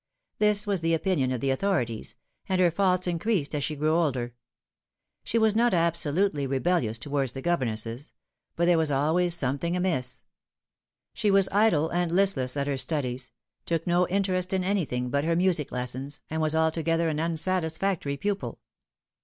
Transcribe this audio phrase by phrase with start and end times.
[0.39, 2.15] This was the opinion of the authorities;
[2.49, 4.33] and her faults increased as she grew older.
[5.23, 8.11] She was not absolutely rebellious towards the governesses;
[8.55, 10.23] but there was always something amiss.
[11.13, 13.31] She was idle and listless at her studies,
[13.67, 18.59] took no interest in anything but her music lessons, and was altogether an unsatisfactory pupil.